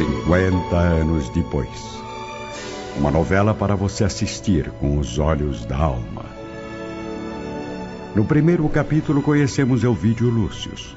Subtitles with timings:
[0.00, 1.68] 50 anos depois.
[2.96, 6.24] Uma novela para você assistir com os olhos da alma.
[8.14, 10.96] No primeiro capítulo conhecemos Elvídio Lúcius,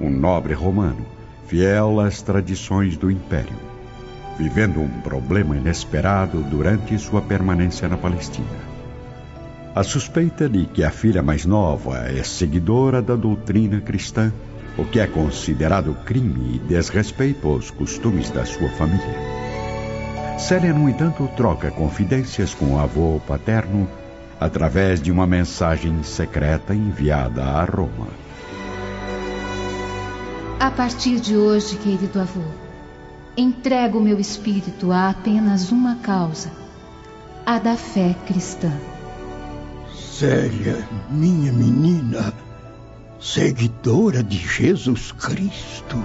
[0.00, 1.04] um nobre romano,
[1.48, 3.56] fiel às tradições do império,
[4.38, 8.46] vivendo um problema inesperado durante sua permanência na Palestina.
[9.74, 14.32] A suspeita de que a filha mais nova é seguidora da doutrina cristã,
[14.76, 19.34] o que é considerado crime e desrespeito aos costumes da sua família.
[20.38, 23.88] Célia, no entanto, troca confidências com o avô paterno
[24.40, 28.08] através de uma mensagem secreta enviada a Roma.
[30.58, 32.42] A partir de hoje, querido avô,
[33.36, 36.50] entrego o meu espírito a apenas uma causa:
[37.46, 38.72] a da fé cristã.
[39.94, 42.32] Célia, minha menina,
[43.24, 45.96] seguidora de Jesus Cristo.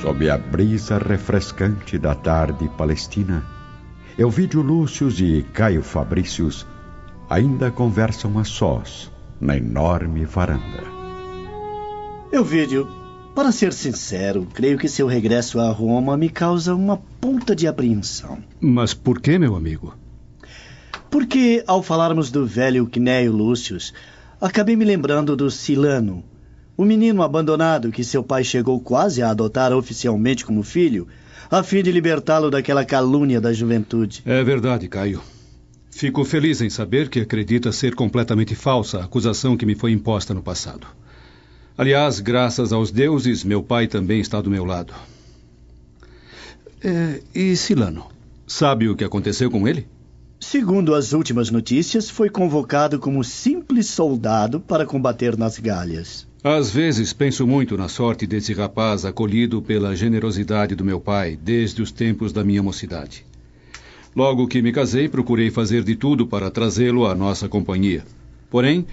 [0.00, 3.44] Sob a brisa refrescante da tarde palestina,
[4.16, 6.66] Elvídio Lúcius e Caio Fabrícios
[7.28, 10.82] ainda conversam a sós na enorme varanda.
[12.32, 12.97] Elvídio,
[13.38, 18.42] para ser sincero, creio que seu regresso a Roma me causa uma ponta de apreensão.
[18.60, 19.94] Mas por que, meu amigo?
[21.08, 23.94] Porque, ao falarmos do velho Cnéio Lúcius,
[24.40, 26.24] acabei me lembrando do Silano,
[26.76, 31.06] o menino abandonado que seu pai chegou quase a adotar oficialmente como filho,
[31.48, 34.20] a fim de libertá-lo daquela calúnia da juventude.
[34.26, 35.22] É verdade, Caio.
[35.92, 40.34] Fico feliz em saber que acredita ser completamente falsa a acusação que me foi imposta
[40.34, 40.88] no passado.
[41.78, 44.92] Aliás, graças aos deuses, meu pai também está do meu lado.
[46.82, 48.06] É, e Silano?
[48.48, 49.86] Sabe o que aconteceu com ele?
[50.40, 56.26] Segundo as últimas notícias, foi convocado como simples soldado para combater nas galhas.
[56.42, 61.80] Às vezes penso muito na sorte desse rapaz acolhido pela generosidade do meu pai desde
[61.80, 63.24] os tempos da minha mocidade.
[64.16, 68.04] Logo que me casei, procurei fazer de tudo para trazê-lo à nossa companhia.
[68.50, 68.84] Porém,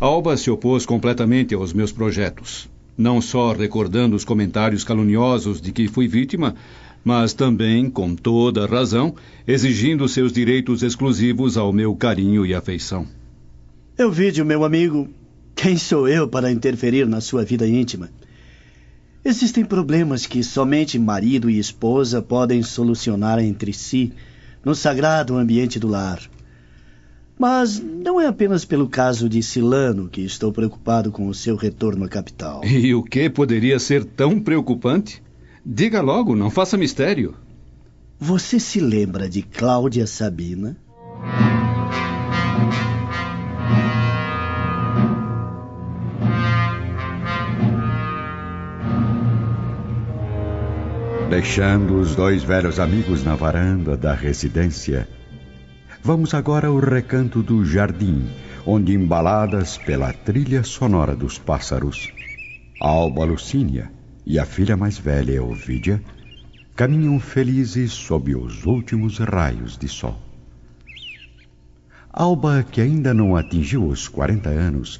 [0.00, 5.88] Alba se opôs completamente aos meus projetos, não só recordando os comentários caluniosos de que
[5.88, 6.54] fui vítima,
[7.04, 13.08] mas também, com toda razão, exigindo seus direitos exclusivos ao meu carinho e afeição.
[13.98, 15.08] Elvídio, meu amigo,
[15.56, 18.08] quem sou eu para interferir na sua vida íntima?
[19.24, 24.12] Existem problemas que somente marido e esposa podem solucionar entre si
[24.64, 26.20] no sagrado ambiente do lar.
[27.38, 32.04] Mas não é apenas pelo caso de Silano que estou preocupado com o seu retorno
[32.04, 32.64] à capital.
[32.64, 35.22] E o que poderia ser tão preocupante?
[35.64, 37.34] Diga logo, não faça mistério.
[38.18, 40.76] Você se lembra de Cláudia Sabina?
[51.30, 55.06] Deixando os dois velhos amigos na varanda da residência,
[56.08, 58.26] Vamos agora ao recanto do jardim,
[58.64, 62.10] onde, embaladas pela trilha sonora dos pássaros,
[62.80, 63.92] Alba Lucínia
[64.24, 66.02] e a filha mais velha, Ovídia,
[66.74, 70.18] caminham felizes sob os últimos raios de sol.
[72.10, 74.98] Alba, que ainda não atingiu os 40 anos,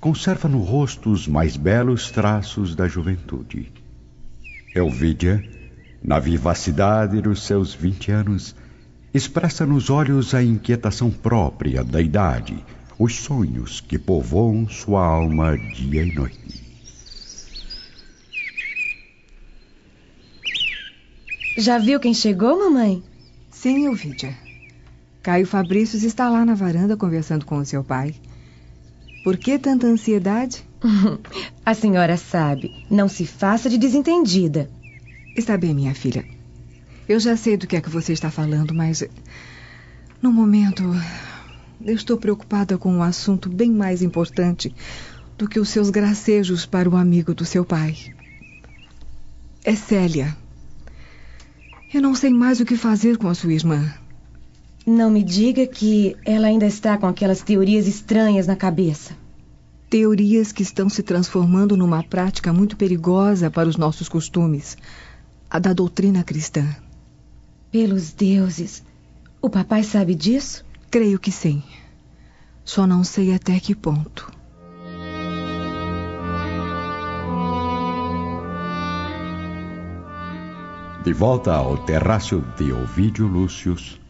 [0.00, 3.70] conserva no rosto os mais belos traços da juventude.
[4.74, 5.44] Elvídia,
[6.02, 8.56] na vivacidade dos seus 20 anos,
[9.12, 12.64] expressa nos olhos a inquietação própria da idade,
[12.98, 16.68] os sonhos que povoam sua alma dia e noite.
[21.56, 23.02] Já viu quem chegou, mamãe?
[23.50, 24.36] Sim, Ovidia.
[25.22, 28.14] Caio Fabrícios está lá na varanda conversando com o seu pai.
[29.24, 30.64] Por que tanta ansiedade?
[31.66, 32.86] A senhora sabe.
[32.88, 34.70] Não se faça de desentendida.
[35.34, 36.24] Está bem, minha filha.
[37.08, 39.02] Eu já sei do que é que você está falando, mas.
[40.20, 40.84] No momento.
[41.80, 44.74] Eu estou preocupada com um assunto bem mais importante
[45.38, 47.96] do que os seus gracejos para o amigo do seu pai.
[49.64, 50.36] É Célia.
[51.94, 53.94] Eu não sei mais o que fazer com a sua irmã.
[54.84, 59.16] Não me diga que ela ainda está com aquelas teorias estranhas na cabeça.
[59.88, 64.76] Teorias que estão se transformando numa prática muito perigosa para os nossos costumes
[65.48, 66.66] a da doutrina cristã.
[67.70, 68.82] Pelos deuses.
[69.42, 70.64] O papai sabe disso?
[70.90, 71.62] Creio que sim.
[72.64, 74.32] Só não sei até que ponto.
[81.04, 84.00] De volta ao terrácio de Ovídio Lúcius.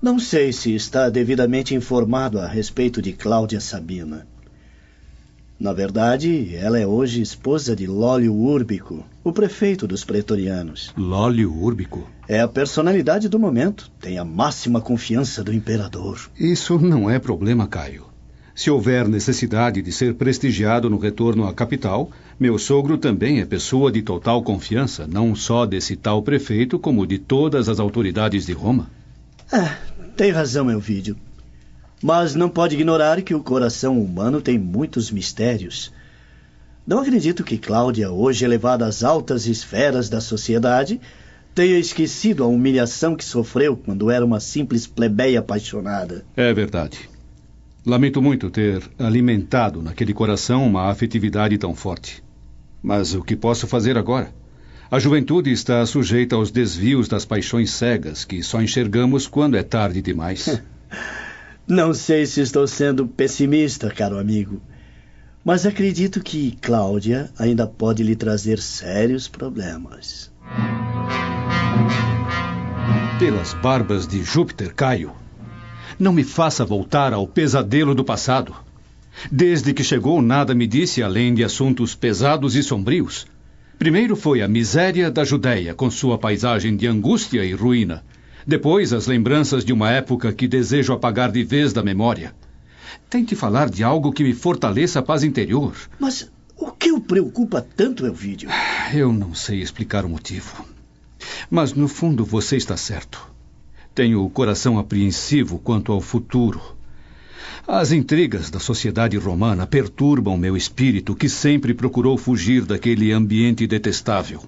[0.00, 4.26] Não sei se está devidamente informado a respeito de Cláudia Sabina.
[5.62, 10.92] Na verdade, ela é hoje esposa de Lólio Úrbico, o prefeito dos pretorianos.
[10.96, 12.10] Lólio Úrbico?
[12.26, 13.88] É a personalidade do momento.
[14.00, 16.18] Tem a máxima confiança do imperador.
[16.36, 18.06] Isso não é problema, Caio.
[18.56, 22.10] Se houver necessidade de ser prestigiado no retorno à capital,
[22.40, 27.18] meu sogro também é pessoa de total confiança, não só desse tal prefeito, como de
[27.18, 28.90] todas as autoridades de Roma.
[29.52, 29.76] É,
[30.16, 31.16] tem razão, Elvídio.
[32.02, 35.92] Mas não pode ignorar que o coração humano tem muitos mistérios.
[36.84, 41.00] Não acredito que Cláudia, hoje elevada às altas esferas da sociedade,
[41.54, 46.24] tenha esquecido a humilhação que sofreu quando era uma simples plebeia apaixonada.
[46.36, 47.08] É verdade.
[47.86, 52.22] Lamento muito ter alimentado naquele coração uma afetividade tão forte.
[52.82, 54.32] Mas o que posso fazer agora?
[54.90, 60.02] A juventude está sujeita aos desvios das paixões cegas que só enxergamos quando é tarde
[60.02, 60.60] demais.
[61.66, 64.60] Não sei se estou sendo pessimista, caro amigo,
[65.44, 70.32] mas acredito que Cláudia ainda pode lhe trazer sérios problemas.
[73.18, 75.12] Pelas barbas de Júpiter, Caio.
[75.98, 78.54] Não me faça voltar ao pesadelo do passado.
[79.30, 83.26] Desde que chegou, nada me disse além de assuntos pesados e sombrios.
[83.78, 88.02] Primeiro foi a miséria da Judéia, com sua paisagem de angústia e ruína.
[88.46, 92.34] Depois, as lembranças de uma época que desejo apagar de vez da memória.
[93.08, 95.74] Tente falar de algo que me fortaleça a paz interior.
[95.98, 98.50] Mas o que o preocupa tanto, Elvídio?
[98.92, 100.64] Eu não sei explicar o motivo.
[101.50, 103.30] Mas, no fundo, você está certo.
[103.94, 106.60] Tenho o coração apreensivo quanto ao futuro.
[107.66, 114.42] As intrigas da sociedade romana perturbam meu espírito, que sempre procurou fugir daquele ambiente detestável.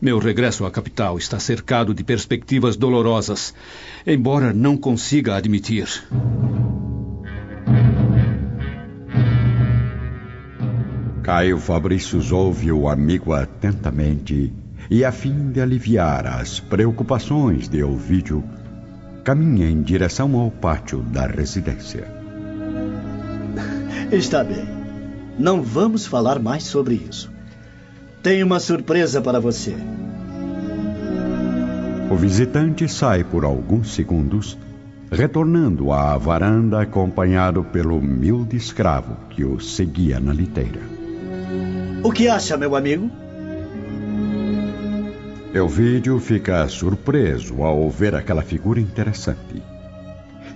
[0.00, 3.54] Meu regresso à capital está cercado de perspectivas dolorosas,
[4.06, 5.88] embora não consiga admitir.
[11.22, 14.52] Caio Fabrícios ouve o amigo atentamente
[14.88, 18.44] e, a fim de aliviar as preocupações de Ovídio,
[19.24, 22.06] caminha em direção ao pátio da residência.
[24.12, 24.68] Está bem.
[25.36, 27.35] Não vamos falar mais sobre isso.
[28.26, 29.72] Tenho uma surpresa para você.
[32.10, 34.58] O visitante sai por alguns segundos,
[35.12, 40.80] retornando à varanda acompanhado pelo humilde escravo que o seguia na liteira.
[42.02, 43.08] O que acha, meu amigo?
[45.54, 49.62] Elvídio fica surpreso ao ver aquela figura interessante.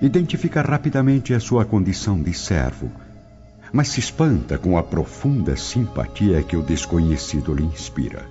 [0.03, 2.91] Identifica rapidamente a sua condição de servo,
[3.73, 8.25] mas se espanta com a profunda simpatia que o desconhecido lhe inspira.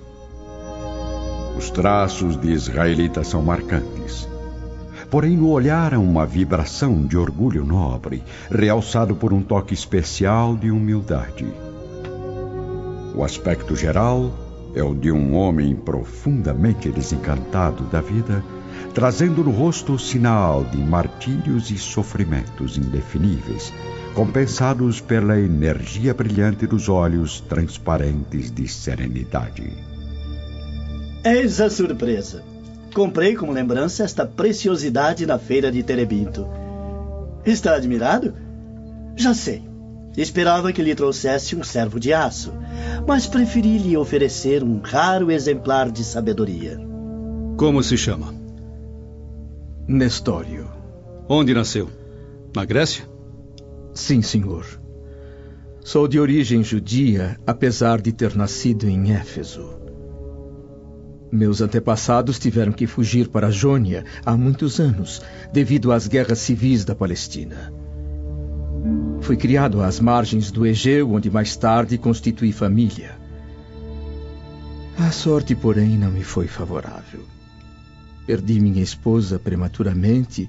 [1.56, 4.28] Os traços de israelita são marcantes.
[5.10, 10.70] Porém, no olhar há uma vibração de orgulho nobre, realçado por um toque especial de
[10.70, 11.46] humildade.
[13.14, 14.32] O aspecto geral
[14.74, 18.44] é o de um homem profundamente desencantado da vida,
[18.94, 23.72] trazendo no rosto o sinal de martírios e sofrimentos indefiníveis,
[24.14, 29.72] compensados pela energia brilhante dos olhos transparentes de serenidade.
[31.24, 32.42] Eis a surpresa.
[32.94, 36.46] Comprei como lembrança esta preciosidade na feira de Terebinto.
[37.46, 38.34] Está admirado?
[39.16, 39.62] Já sei.
[40.16, 42.52] Esperava que lhe trouxesse um servo de aço,
[43.06, 46.78] mas preferi lhe oferecer um raro exemplar de sabedoria.
[47.56, 48.34] Como se chama?
[49.86, 50.68] Nestório.
[51.28, 51.88] Onde nasceu?
[52.54, 53.09] Na Grécia?
[53.94, 54.66] Sim, senhor.
[55.82, 59.80] Sou de origem judia, apesar de ter nascido em Éfeso.
[61.32, 66.94] Meus antepassados tiveram que fugir para Jônia há muitos anos, devido às guerras civis da
[66.94, 67.72] Palestina.
[69.20, 73.16] Fui criado às margens do Egeu, onde mais tarde constituí família.
[74.98, 77.20] A sorte, porém, não me foi favorável.
[78.26, 80.48] Perdi minha esposa prematuramente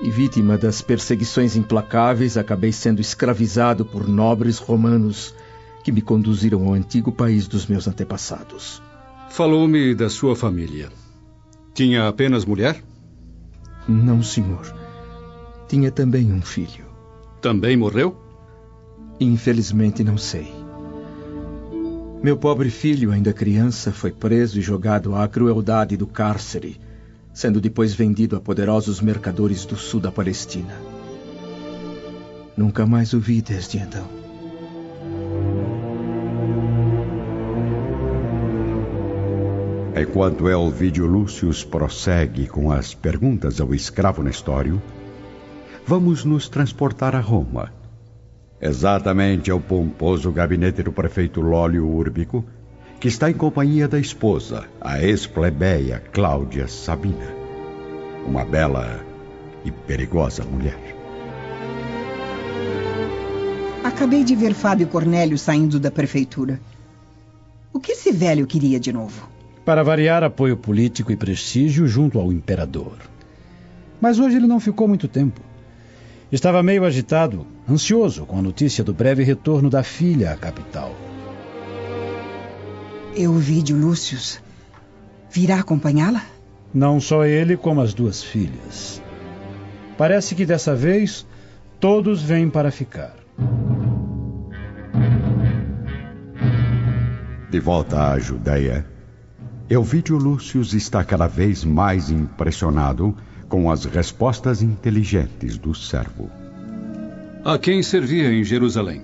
[0.00, 5.34] e, vítima das perseguições implacáveis, acabei sendo escravizado por nobres romanos
[5.84, 8.82] que me conduziram ao antigo país dos meus antepassados.
[9.30, 10.90] Falou-me da sua família.
[11.74, 12.82] Tinha apenas mulher?
[13.88, 14.74] Não, senhor.
[15.68, 16.84] Tinha também um filho.
[17.40, 18.16] Também morreu?
[19.18, 20.52] Infelizmente não sei.
[22.22, 26.80] Meu pobre filho, ainda criança, foi preso e jogado à crueldade do cárcere,
[27.32, 30.74] sendo depois vendido a poderosos mercadores do sul da Palestina.
[32.56, 34.22] Nunca mais o vi desde então.
[39.94, 44.82] Enquanto Elvídio Lúcius prossegue com as perguntas ao escravo Nestório,
[45.86, 47.72] vamos nos transportar a Roma.
[48.60, 52.44] Exatamente ao pomposo gabinete do prefeito Lólio Úrbico,
[53.02, 57.34] que está em companhia da esposa, a ex-plebeia Cláudia Sabina.
[58.24, 59.04] Uma bela
[59.64, 60.78] e perigosa mulher.
[63.82, 66.60] Acabei de ver Fábio Cornélio saindo da prefeitura.
[67.72, 69.28] O que esse velho queria de novo?
[69.64, 72.98] Para variar, apoio político e prestígio junto ao imperador.
[74.00, 75.40] Mas hoje ele não ficou muito tempo.
[76.30, 80.94] Estava meio agitado, ansioso com a notícia do breve retorno da filha à capital.
[83.14, 84.40] Euvídio Lúcius
[85.30, 86.24] virá acompanhá-la?
[86.72, 89.02] Não só ele, como as duas filhas.
[89.98, 91.26] Parece que dessa vez
[91.78, 93.14] todos vêm para ficar.
[97.50, 98.86] De volta à Judéia,
[99.68, 103.14] Elvídio Lúcius está cada vez mais impressionado
[103.46, 106.30] com as respostas inteligentes do servo.
[107.44, 109.02] A quem servia em Jerusalém?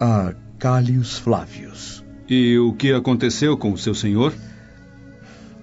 [0.00, 2.04] A Cálios Flávios.
[2.30, 4.32] E o que aconteceu com o seu senhor?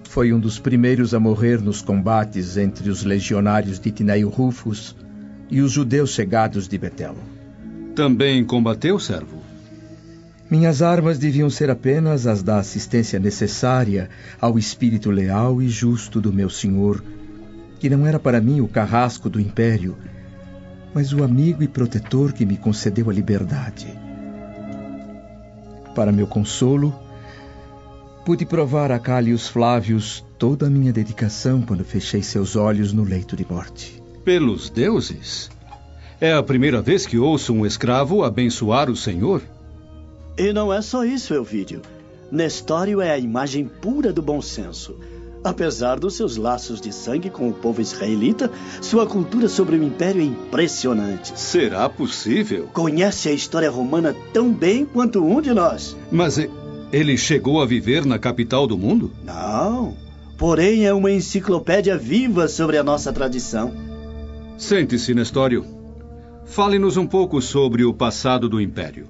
[0.04, 4.94] Foi um dos primeiros a morrer nos combates entre os legionários de Tineio Rufus
[5.50, 7.16] e os judeus chegados de Betel.
[7.94, 9.38] Também combateu, servo?
[10.50, 16.34] Minhas armas deviam ser apenas as da assistência necessária ao espírito leal e justo do
[16.34, 17.02] meu senhor,
[17.80, 19.96] que não era para mim o carrasco do império,
[20.92, 24.07] mas o amigo e protetor que me concedeu a liberdade.
[25.98, 26.94] Para meu consolo,
[28.24, 33.34] pude provar a Cálios Flávios toda a minha dedicação quando fechei seus olhos no leito
[33.34, 34.00] de morte.
[34.24, 35.50] Pelos deuses?
[36.20, 39.42] É a primeira vez que ouço um escravo abençoar o Senhor?
[40.38, 41.82] E não é só isso, Elvídio.
[42.30, 45.00] Nestório é a imagem pura do bom senso.
[45.42, 50.20] Apesar dos seus laços de sangue com o povo israelita, sua cultura sobre o império
[50.20, 51.38] é impressionante.
[51.38, 52.68] Será possível?
[52.72, 55.96] Conhece a história romana tão bem quanto um de nós.
[56.10, 56.38] Mas
[56.92, 59.12] ele chegou a viver na capital do mundo?
[59.24, 59.96] Não.
[60.36, 63.72] Porém, é uma enciclopédia viva sobre a nossa tradição.
[64.56, 65.64] Sente-se, Nestório.
[66.44, 69.06] Fale-nos um pouco sobre o passado do império.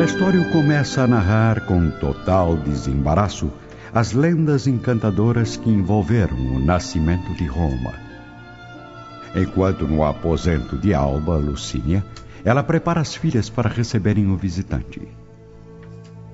[0.00, 3.52] Nestório começa a narrar com total desembaraço
[3.92, 7.92] as lendas encantadoras que envolveram o nascimento de Roma.
[9.36, 12.02] Enquanto no aposento de Alba, Lucínia,
[12.42, 15.06] ela prepara as filhas para receberem o visitante.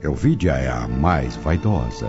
[0.01, 2.09] Elvídia é a mais vaidosa.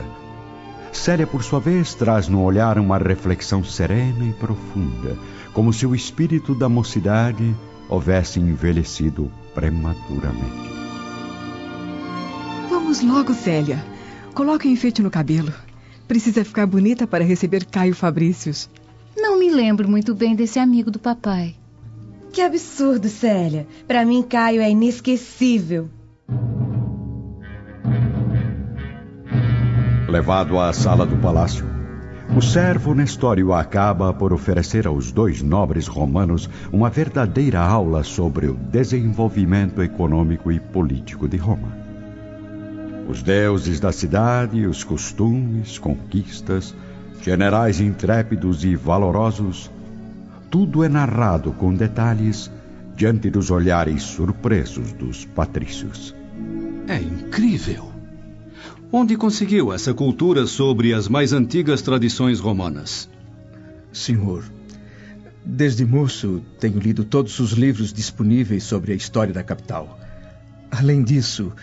[0.94, 5.18] Célia, por sua vez, traz no olhar uma reflexão serena e profunda,
[5.54, 7.56] como se o espírito da mocidade
[7.90, 10.87] houvesse envelhecido prematuramente.
[12.88, 13.84] Vamos logo, Célia.
[14.34, 15.52] Coloque o enfeite no cabelo.
[16.08, 18.70] Precisa ficar bonita para receber Caio Fabrícios.
[19.14, 21.54] Não me lembro muito bem desse amigo do papai.
[22.32, 23.68] Que absurdo, Célia.
[23.86, 25.90] Para mim, Caio é inesquecível.
[30.08, 31.66] Levado à sala do palácio,
[32.38, 38.54] o servo Nestório acaba por oferecer aos dois nobres romanos uma verdadeira aula sobre o
[38.54, 41.87] desenvolvimento econômico e político de Roma.
[43.08, 46.76] Os deuses da cidade, os costumes, conquistas,
[47.22, 49.72] generais intrépidos e valorosos,
[50.52, 52.52] tudo é narrado com detalhes
[52.96, 56.14] diante dos olhares surpresos dos patrícios.
[56.88, 57.92] É incrível!
[58.92, 63.10] Onde conseguiu essa cultura sobre as mais antigas tradições romanas?
[63.92, 64.44] Senhor,
[65.46, 70.00] desde moço tenho lido todos os livros disponíveis sobre a história da capital.
[70.72, 71.54] Além disso,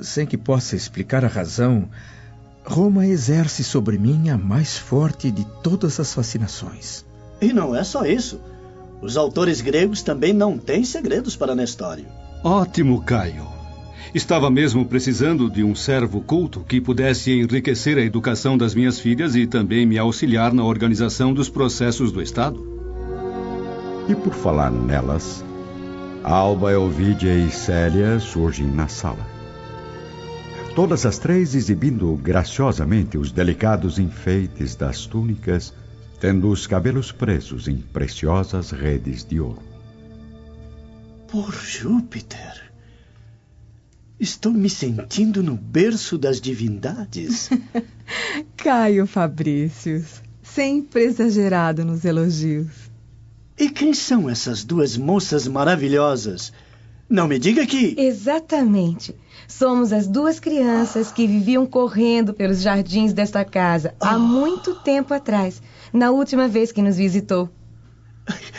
[0.00, 1.88] sem que possa explicar a razão,
[2.64, 7.04] Roma exerce sobre mim a mais forte de todas as fascinações.
[7.40, 8.40] E não é só isso.
[9.00, 12.06] Os autores gregos também não têm segredos para Nestório.
[12.42, 13.46] Ótimo, Caio.
[14.14, 19.36] Estava mesmo precisando de um servo culto que pudesse enriquecer a educação das minhas filhas
[19.36, 22.74] e também me auxiliar na organização dos processos do Estado.
[24.08, 25.44] E por falar nelas,
[26.24, 29.35] Alba, Elvídia e Célia surgem na sala.
[30.76, 35.72] Todas as três exibindo graciosamente os delicados enfeites das túnicas,
[36.20, 39.62] tendo os cabelos presos em preciosas redes de ouro.
[41.28, 42.70] Por Júpiter!
[44.20, 47.48] Estou me sentindo no berço das divindades.
[48.54, 52.90] Caio Fabrícios, sempre exagerado nos elogios.
[53.58, 56.52] E quem são essas duas moças maravilhosas?
[57.08, 57.94] Não me diga que.
[57.98, 59.14] Exatamente.
[59.46, 65.62] Somos as duas crianças que viviam correndo pelos jardins desta casa há muito tempo atrás,
[65.92, 67.48] na última vez que nos visitou.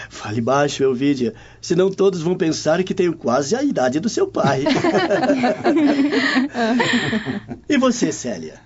[0.10, 4.63] Fale baixo, Elvídia, senão todos vão pensar que tenho quase a idade do seu pai.
[7.68, 8.62] e você, Célia?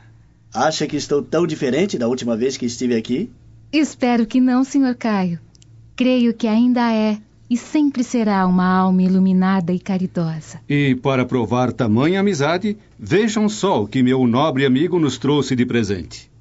[0.53, 3.31] Acha que estou tão diferente da última vez que estive aqui?
[3.71, 4.95] Espero que não, Sr.
[4.95, 5.39] Caio.
[5.95, 7.17] Creio que ainda é
[7.51, 10.61] e sempre será uma alma iluminada e caridosa.
[10.69, 15.65] E para provar tamanha amizade, vejam só o que meu nobre amigo nos trouxe de
[15.65, 16.31] presente.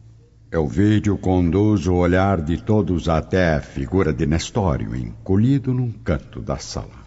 [0.52, 6.58] Elvídio conduz o olhar de todos até a figura de Nestório, encolhido num canto da
[6.58, 7.04] sala.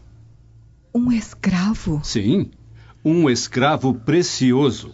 [0.93, 2.01] Um escravo?
[2.03, 2.51] Sim,
[3.05, 4.91] um escravo precioso.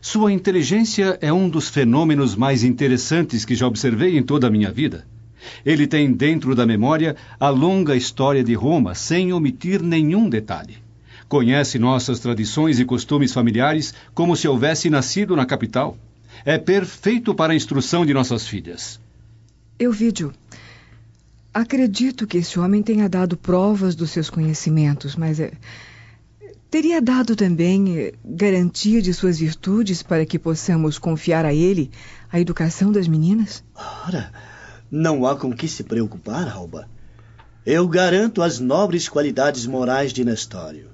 [0.00, 4.70] Sua inteligência é um dos fenômenos mais interessantes que já observei em toda a minha
[4.70, 5.04] vida.
[5.64, 10.78] Ele tem dentro da memória a longa história de Roma, sem omitir nenhum detalhe.
[11.28, 15.96] Conhece nossas tradições e costumes familiares como se houvesse nascido na capital
[16.44, 19.00] é perfeito para a instrução de nossas filhas.
[19.78, 20.32] Euvídio,
[21.52, 25.52] acredito que esse homem tenha dado provas dos seus conhecimentos, mas é,
[26.70, 31.90] teria dado também é, garantia de suas virtudes para que possamos confiar a ele
[32.30, 33.64] a educação das meninas?
[34.06, 34.32] Ora,
[34.90, 36.88] não há com que se preocupar, Alba.
[37.64, 40.88] Eu garanto as nobres qualidades morais de Nestório.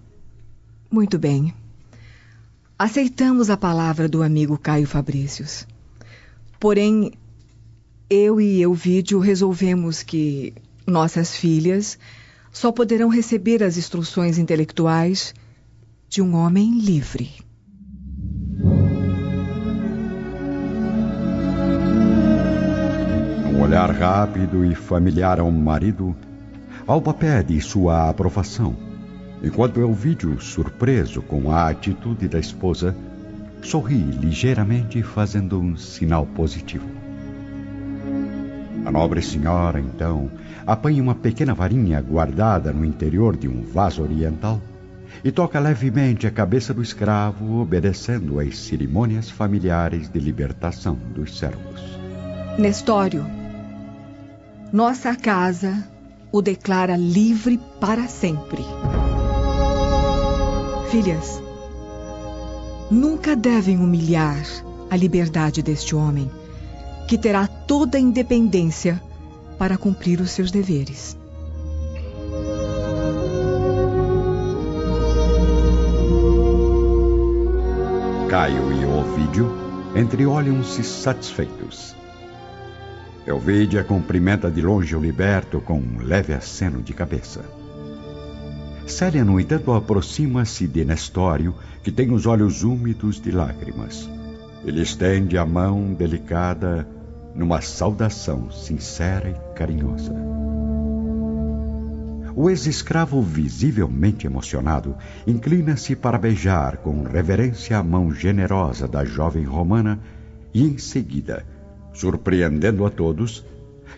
[0.91, 1.55] Muito bem.
[2.79, 5.67] Aceitamos a palavra do amigo Caio Fabricius.
[6.59, 7.13] Porém,
[8.09, 10.55] eu e Euvídio resolvemos que
[10.87, 11.99] nossas filhas
[12.53, 15.35] só poderão receber as instruções intelectuais
[16.09, 17.31] de um homem livre.
[23.63, 26.15] Olhar rápido e familiar ao marido,
[26.87, 28.77] Alba pede sua aprovação
[29.43, 32.95] Enquanto Elvídio, surpreso com a atitude da esposa,
[33.61, 36.87] sorri ligeiramente, fazendo um sinal positivo.
[38.87, 40.31] A nobre senhora, então,
[40.65, 44.61] apanha uma pequena varinha guardada no interior de um vaso oriental
[45.25, 51.83] e toca levemente a cabeça do escravo, obedecendo às cerimônias familiares de libertação dos servos.
[52.57, 53.27] Nestório,
[54.73, 55.87] nossa casa
[56.33, 58.65] o declara livre para sempre.
[60.91, 61.43] Filhas,
[62.91, 64.43] nunca devem humilhar
[64.91, 66.31] a liberdade deste homem,
[67.07, 69.01] que terá toda a independência
[69.59, 71.19] para cumprir os seus deveres.
[78.31, 79.53] Caio e Ovídio
[79.95, 82.02] entreolham-se satisfeitos.
[83.27, 87.45] Elvídia cumprimenta de longe o liberto com um leve aceno de cabeça.
[88.85, 91.55] Célia, no entanto, aproxima-se de Nestório,
[91.85, 94.11] que tem os olhos úmidos de lágrimas.
[94.65, 96.87] Ele estende a mão delicada
[97.35, 100.13] numa saudação sincera e carinhosa.
[102.35, 110.01] O ex-escravo, visivelmente emocionado, inclina-se para beijar com reverência a mão generosa da jovem romana
[110.53, 111.45] e, em seguida,
[111.93, 113.45] surpreendendo a todos,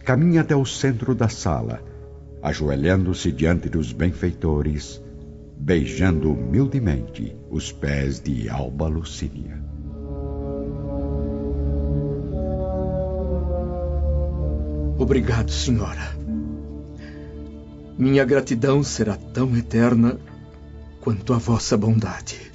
[0.04, 1.80] caminha até o centro da sala
[2.44, 5.00] ajoelhando-se diante dos benfeitores,
[5.57, 9.64] beijando humildemente os pés de Alba Lucínia.
[14.98, 16.14] Obrigado, senhora.
[17.96, 20.18] Minha gratidão será tão eterna
[21.00, 22.52] quanto a vossa bondade.